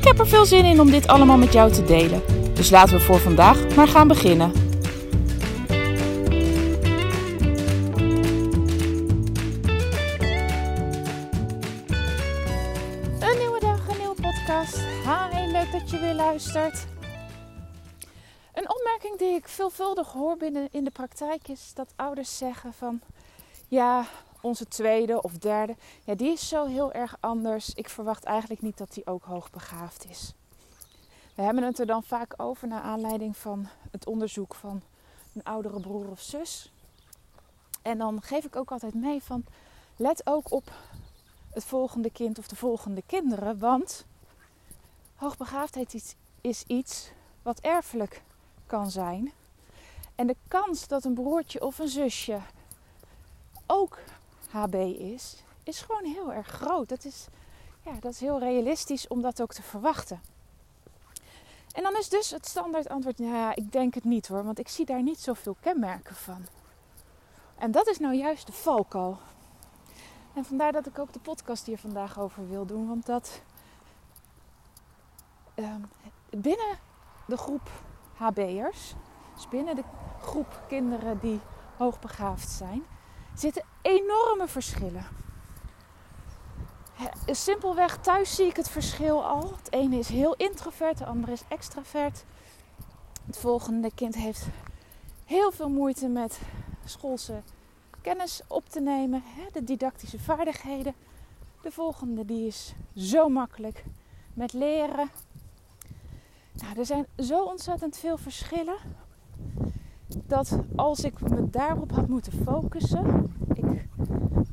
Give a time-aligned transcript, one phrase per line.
[0.00, 2.22] Ik heb er veel zin in om dit allemaal met jou te delen.
[2.54, 4.52] Dus laten we voor vandaag maar gaan beginnen.
[13.20, 14.76] Een nieuwe dag, een nieuwe podcast.
[14.76, 16.86] Hi, leuk dat je weer luistert.
[18.54, 23.00] Een opmerking die ik veelvuldig hoor binnen in de praktijk is dat ouders zeggen van
[23.68, 24.06] ja,
[24.40, 27.74] onze tweede of derde, ja, die is zo heel erg anders.
[27.74, 30.34] Ik verwacht eigenlijk niet dat die ook hoogbegaafd is.
[31.34, 34.82] We hebben het er dan vaak over naar aanleiding van het onderzoek van
[35.34, 36.72] een oudere broer of zus.
[37.82, 39.44] En dan geef ik ook altijd mee van
[39.96, 40.72] let ook op
[41.52, 44.06] het volgende kind of de volgende kinderen, want
[45.14, 47.10] hoogbegaafdheid is iets
[47.42, 48.22] wat erfelijk
[48.66, 49.32] kan zijn.
[50.14, 52.40] En de kans dat een broertje of een zusje
[53.66, 53.98] ook
[54.50, 56.88] HB is, is gewoon heel erg groot.
[56.88, 57.26] Dat is,
[57.84, 60.20] ja, dat is heel realistisch om dat ook te verwachten.
[61.72, 64.68] En dan is dus het standaard antwoord: ja, ik denk het niet hoor, want ik
[64.68, 66.46] zie daar niet zoveel kenmerken van.
[67.56, 69.18] En dat is nou juist de valkuil.
[70.34, 73.42] En vandaar dat ik ook de podcast hier vandaag over wil doen, want dat
[75.54, 75.74] uh,
[76.30, 76.78] binnen
[77.26, 77.70] de groep
[78.14, 78.94] HB'ers,
[79.34, 79.84] dus binnen de
[80.20, 81.40] groep kinderen die
[81.76, 82.84] hoogbegaafd zijn,
[83.34, 85.06] zitten enorme verschillen.
[87.26, 89.54] Simpelweg thuis zie ik het verschil al.
[89.56, 92.24] Het ene is heel introvert, de andere is extravert.
[93.26, 94.46] Het volgende kind heeft
[95.24, 96.40] heel veel moeite met
[96.84, 97.42] schoolse
[98.00, 99.22] kennis op te nemen,
[99.52, 100.94] de didactische vaardigheden.
[101.62, 103.84] De volgende die is zo makkelijk
[104.34, 105.10] met leren.
[106.52, 108.76] Nou, er zijn zo ontzettend veel verschillen
[110.26, 113.88] dat als ik me daarop had moeten focussen, ik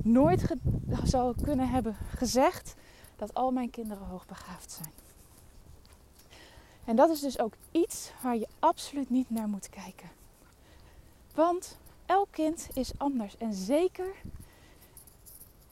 [0.04, 0.56] nooit
[1.04, 2.76] zou kunnen hebben gezegd
[3.16, 4.92] dat al mijn kinderen hoogbegaafd zijn.
[6.86, 10.10] En dat is dus ook iets waar je absoluut niet naar moet kijken.
[11.34, 13.38] Want elk kind is anders.
[13.38, 14.16] En zeker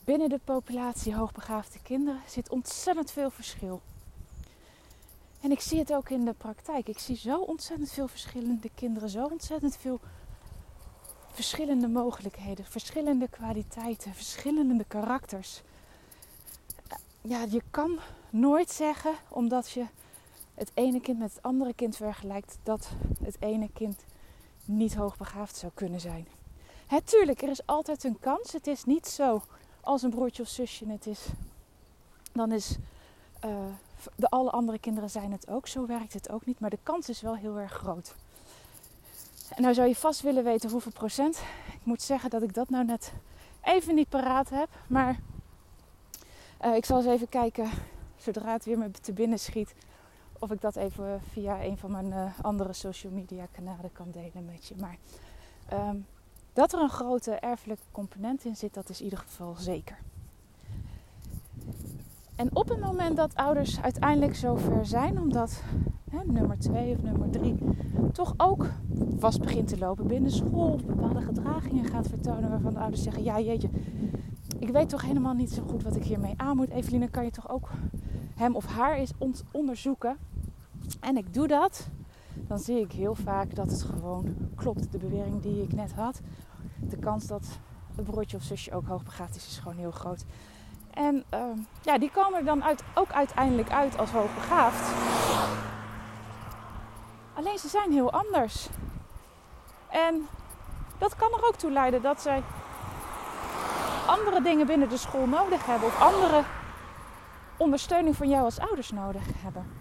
[0.03, 3.81] binnen de populatie hoogbegaafde kinderen zit ontzettend veel verschil.
[5.45, 6.87] En ik zie het ook in de praktijk.
[6.87, 9.99] Ik zie zo ontzettend veel verschillende kinderen, zo ontzettend veel
[11.31, 15.61] verschillende mogelijkheden, verschillende kwaliteiten, verschillende karakters.
[17.21, 19.85] Ja, je kan nooit zeggen omdat je
[20.53, 22.89] het ene kind met het andere kind vergelijkt dat
[23.23, 24.05] het ene kind
[24.63, 26.27] niet hoogbegaafd zou kunnen zijn.
[26.87, 28.51] Hè, tuurlijk, er is altijd een kans.
[28.51, 29.41] Het is niet zo
[29.81, 31.25] als een broertje of zusje het is.
[32.31, 32.77] Dan is
[33.45, 33.65] uh,
[34.15, 35.67] de alle andere kinderen zijn het ook.
[35.67, 36.59] Zo werkt het ook niet.
[36.59, 38.15] Maar de kans is wel heel erg groot.
[39.55, 41.41] En nou zou je vast willen weten hoeveel procent.
[41.67, 43.13] Ik moet zeggen dat ik dat nou net
[43.63, 44.69] even niet paraat heb.
[44.87, 45.19] Maar
[46.65, 47.69] uh, ik zal eens even kijken,
[48.15, 49.75] zodra het weer me te binnen schiet,
[50.39, 54.45] of ik dat even via een van mijn uh, andere social media kanalen kan delen
[54.45, 54.75] met je.
[54.75, 54.97] Maar
[55.73, 56.05] um,
[56.53, 59.97] dat er een grote erfelijke component in zit, dat is in ieder geval zeker.
[62.35, 65.63] En op het moment dat ouders uiteindelijk zover zijn, omdat
[66.09, 67.55] hè, nummer 2 of nummer 3
[68.11, 68.67] toch ook
[69.17, 73.23] vast begint te lopen binnen school, of bepaalde gedragingen gaat vertonen waarvan de ouders zeggen:
[73.23, 73.69] Ja, jeetje,
[74.59, 76.69] ik weet toch helemaal niet zo goed wat ik hiermee aan moet.
[76.69, 77.69] Eveline, kan je toch ook
[78.35, 79.13] hem of haar eens
[79.51, 80.17] onderzoeken?
[80.99, 81.89] En ik doe dat,
[82.47, 84.91] dan zie ik heel vaak dat het gewoon klopt.
[84.91, 86.21] De bewering die ik net had,
[86.89, 87.59] de kans dat
[87.95, 90.25] een broertje of zusje ook hoogbegaafd is, is gewoon heel groot.
[90.95, 91.39] En uh,
[91.81, 94.93] ja, die komen er dan uit, ook uiteindelijk uit als hoogbegaafd.
[97.33, 98.69] Alleen ze zijn heel anders.
[99.89, 100.27] En
[100.97, 102.43] dat kan er ook toe leiden dat zij
[104.07, 105.87] andere dingen binnen de school nodig hebben.
[105.87, 106.43] Of andere
[107.57, 109.71] ondersteuning van jou als ouders nodig hebben.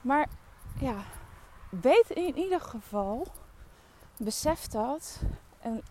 [0.00, 0.28] Maar
[0.78, 0.94] ja,
[1.68, 3.26] weet in ieder geval,
[4.16, 5.20] besef dat.
[5.60, 5.82] En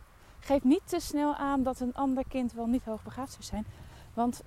[0.48, 3.66] geef niet te snel aan dat een ander kind wel niet hoogbegaafd zou zijn.
[4.14, 4.44] Want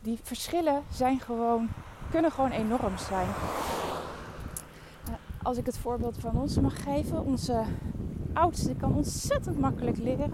[0.00, 1.68] die verschillen zijn gewoon,
[2.10, 3.28] kunnen gewoon enorm zijn.
[5.04, 5.12] Eh,
[5.42, 7.24] als ik het voorbeeld van ons mag geven.
[7.24, 7.62] Onze
[8.32, 10.32] oudste kan ontzettend makkelijk leren.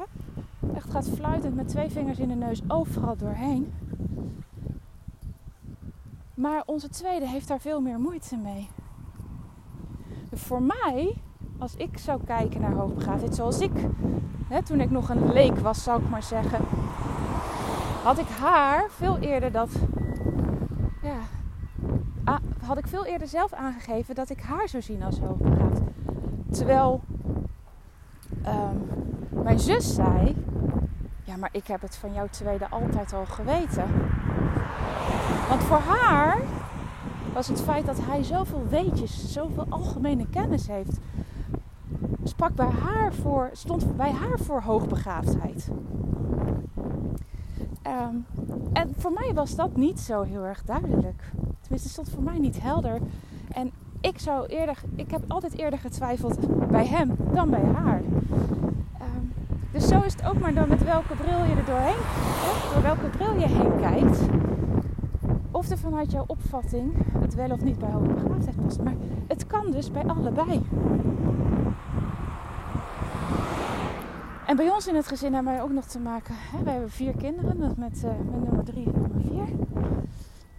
[0.74, 3.72] Echt gaat fluitend met twee vingers in de neus overal doorheen.
[6.34, 8.68] Maar onze tweede heeft daar veel meer moeite mee.
[10.32, 11.14] Voor mij,
[11.58, 13.72] als ik zou kijken naar hoogbegaafdheid, zoals ik,
[14.64, 16.60] toen ik nog een leek was, zou ik maar zeggen,
[18.02, 19.70] had ik haar veel eerder dat,
[21.02, 21.18] ja,
[22.64, 25.80] had ik veel eerder zelf aangegeven dat ik haar zou zien als hoogbegaafd.
[26.50, 27.00] Terwijl
[28.46, 28.88] um,
[29.42, 30.36] mijn zus zei,
[31.24, 33.84] ja, maar ik heb het van jouw tweede altijd al geweten.
[35.48, 36.38] Want voor haar
[37.32, 40.98] was het feit dat hij zoveel weetjes, zoveel algemene kennis heeft,
[42.22, 45.70] sprak bij haar voor, stond bij haar voor hoogbegaafdheid.
[47.86, 48.26] Um,
[48.72, 51.30] en voor mij was dat niet zo heel erg duidelijk.
[51.60, 52.98] Tenminste, stond voor mij niet helder.
[53.48, 58.00] En ik zou eerder, ik heb altijd eerder getwijfeld bij hem dan bij haar.
[59.00, 59.32] Um,
[59.72, 62.02] dus zo is het ook maar dan met welke bril je er doorheen,
[62.72, 64.20] door welke bril je heen kijkt.
[65.50, 68.82] Of er vanuit jouw opvatting het wel of niet bij hoogbegaafdheid past.
[68.82, 68.94] Maar
[69.26, 70.62] het kan dus bij allebei.
[74.48, 76.34] En bij ons in het gezin hebben wij ook nog te maken.
[76.36, 79.48] Hè, wij hebben vier kinderen, met, met nummer drie en nummer vier.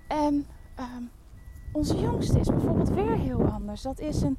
[0.08, 0.46] En
[0.76, 1.04] ehm,
[1.72, 3.82] onze jongste is bijvoorbeeld weer heel anders.
[3.82, 4.38] Dat is een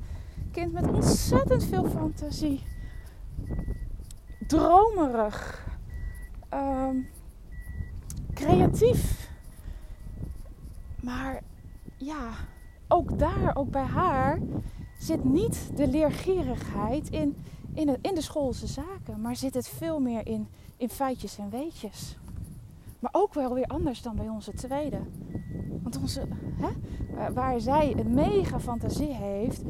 [0.51, 2.63] kind met ontzettend veel fantasie.
[4.47, 5.67] Dromerig.
[6.49, 6.97] Ehm,
[8.35, 9.31] creatief.
[11.03, 11.43] Maar
[11.97, 12.31] ja,
[12.89, 14.39] ook daar, ook bij haar,
[14.99, 17.37] zit niet de leergierigheid in,
[17.75, 19.21] in, de, in de schoolse zaken.
[19.21, 22.17] Maar zit het veel meer in, in feitjes en weetjes.
[22.99, 24.99] Maar ook wel weer anders dan bij onze tweede.
[25.83, 26.23] Want onze,
[26.61, 26.69] hè,
[27.33, 29.63] waar zij een mega fantasie heeft,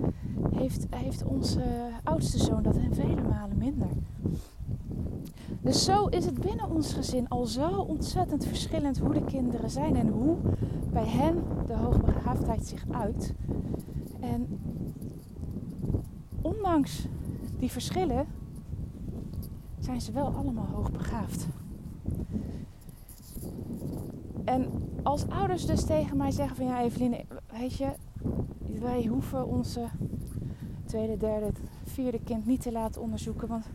[0.54, 1.62] heeft, heeft onze
[2.04, 3.88] oudste zoon dat en vele malen minder.
[5.60, 9.96] Dus zo is het binnen ons gezin al zo ontzettend verschillend hoe de kinderen zijn
[9.96, 10.36] en hoe
[10.92, 13.34] bij hen de hoogbegaafdheid zich uit.
[14.20, 14.60] En
[16.42, 17.06] ondanks
[17.60, 18.26] die verschillen
[19.78, 21.46] zijn ze wel allemaal hoogbegaafd.
[24.44, 24.70] En
[25.02, 27.92] als ouders dus tegen mij zeggen van ja Eveline, weet je,
[28.80, 29.88] wij hoeven onze
[30.84, 31.52] tweede, derde,
[31.84, 33.48] vierde kind niet te laten onderzoeken.
[33.48, 33.66] Want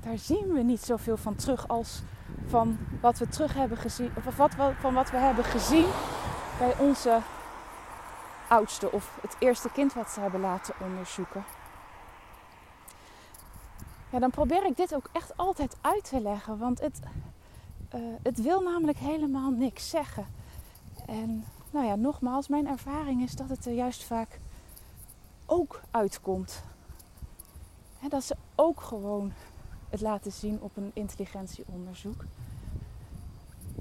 [0.00, 2.02] daar zien we niet zoveel van terug als
[2.46, 4.10] van wat we terug hebben gezien.
[4.26, 5.86] Of wat, van wat we hebben gezien
[6.58, 7.18] bij onze
[8.48, 11.44] oudste of het eerste kind wat ze hebben laten onderzoeken.
[14.14, 16.58] Ja, dan probeer ik dit ook echt altijd uit te leggen.
[16.58, 17.00] Want het,
[17.94, 20.26] uh, het wil namelijk helemaal niks zeggen.
[21.06, 24.40] En nou ja, nogmaals, mijn ervaring is dat het er juist vaak
[25.46, 26.62] ook uitkomt.
[28.08, 29.32] Dat ze ook gewoon
[29.88, 32.24] het laten zien op een intelligentieonderzoek.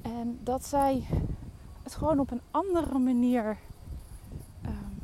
[0.01, 1.03] En dat zij
[1.83, 3.57] het gewoon op een andere manier,
[4.65, 5.01] um,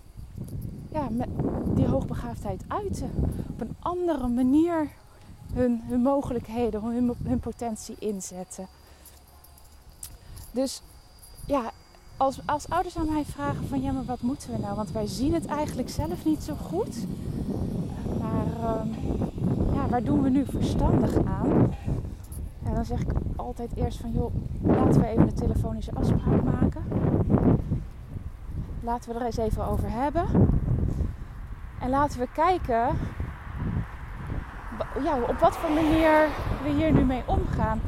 [0.91, 1.29] ja, met
[1.75, 3.11] die hoogbegaafdheid uiten.
[3.49, 4.89] Op een andere manier
[5.53, 6.83] hun, hun mogelijkheden,
[7.23, 8.67] hun, potentie inzetten.
[10.51, 10.81] Dus
[11.45, 11.71] ja,
[12.17, 14.75] als, als ouders aan mij vragen van ja, maar wat moeten we nou?
[14.75, 17.05] Want wij zien het eigenlijk zelf niet zo goed.
[18.19, 18.95] Maar um,
[19.73, 21.73] ja, waar doen we nu verstandig aan?
[22.63, 26.83] En dan zeg ik altijd eerst van joh, laten we even een telefonische afspraak maken.
[28.81, 30.25] Laten we er eens even over hebben.
[31.79, 32.97] En laten we kijken
[35.03, 36.27] ja, op wat voor manier
[36.63, 37.81] we hier nu mee omgaan.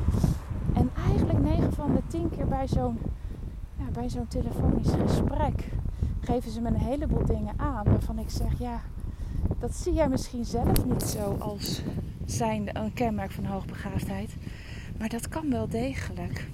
[0.73, 2.99] En eigenlijk 9 van de 10 keer bij zo'n
[3.77, 5.63] ja, telefonisch gesprek
[6.21, 8.81] geven ze me een heleboel dingen aan waarvan ik zeg, ja,
[9.59, 11.81] dat zie jij misschien zelf niet zo als
[12.25, 14.35] zijnde een kenmerk van hoogbegaafdheid.
[14.99, 16.47] Maar dat kan wel degelijk.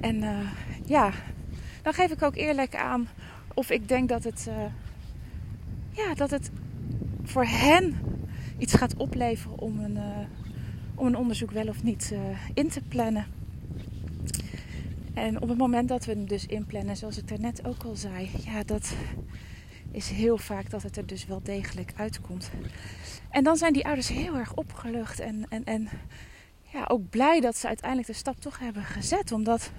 [0.00, 0.38] En uh,
[0.84, 1.10] ja,
[1.82, 3.08] dan geef ik ook eerlijk aan
[3.54, 4.54] of ik denk dat het, uh,
[5.90, 6.50] ja, dat het
[7.22, 7.96] voor hen
[8.58, 10.18] iets gaat opleveren om een, uh,
[10.94, 12.14] om een onderzoek wel of niet
[12.54, 13.26] in te plannen.
[15.14, 18.30] En op het moment dat we hem dus inplannen, zoals ik daarnet ook al zei,
[18.44, 18.94] ja, dat
[19.90, 22.50] is heel vaak dat het er dus wel degelijk uitkomt.
[23.30, 25.88] En dan zijn die ouders heel erg opgelucht en, en, en
[26.72, 29.32] ja, ook blij dat ze uiteindelijk de stap toch hebben gezet.
[29.32, 29.70] Omdat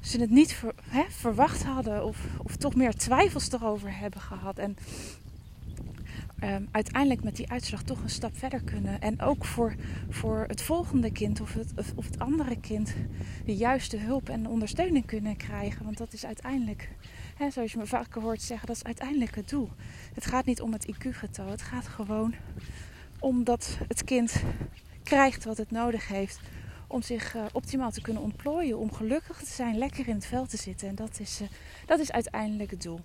[0.00, 4.58] ze het niet hè, verwacht hadden of, of toch meer twijfels erover hebben gehad.
[4.58, 4.76] En
[6.44, 9.00] um, uiteindelijk met die uitslag toch een stap verder kunnen.
[9.00, 9.74] En ook voor,
[10.08, 12.94] voor het volgende kind of het, of het andere kind
[13.44, 15.84] de juiste hulp en ondersteuning kunnen krijgen.
[15.84, 16.88] Want dat is uiteindelijk,
[17.36, 19.70] hè, zoals je me vaker hoort zeggen, dat is uiteindelijk het doel.
[20.14, 21.48] Het gaat niet om het IQ-getal.
[21.48, 22.34] Het gaat gewoon
[23.18, 24.42] om dat het kind
[25.02, 26.40] krijgt wat het nodig heeft
[26.86, 30.46] om zich uh, optimaal te kunnen ontplooien, om gelukkig te zijn, lekker in het vel
[30.46, 30.88] te zitten.
[30.88, 31.48] En dat is, uh,
[31.86, 33.00] dat is uiteindelijk het doel.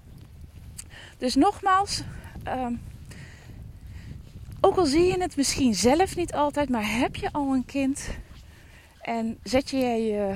[1.17, 2.03] Dus nogmaals,
[2.47, 2.81] um,
[4.65, 8.09] ook al zie je het misschien zelf niet altijd, maar heb je al een kind
[9.01, 10.35] en zet je je,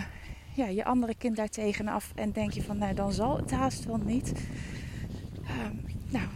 [0.56, 3.86] ja, je andere kind daar tegenaf en denk je van nou dan zal het haast
[3.86, 4.34] wel niet.
[5.66, 6.28] Um, nou,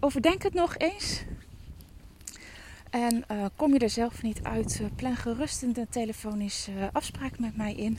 [0.00, 1.22] overdenk het nog eens.
[2.90, 7.38] En uh, kom je er zelf niet uit, uh, plan gerust een telefonische uh, afspraak
[7.38, 7.98] met mij in.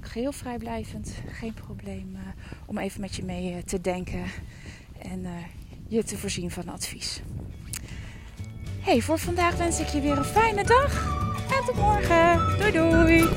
[0.00, 2.16] Geheel vrijblijvend, geen probleem
[2.66, 4.24] om even met je mee te denken
[4.98, 5.26] en
[5.88, 7.22] je te voorzien van advies.
[8.88, 11.06] Hey, voor vandaag wens ik je weer een fijne dag
[11.50, 12.58] en tot morgen.
[12.58, 13.28] Doei doei!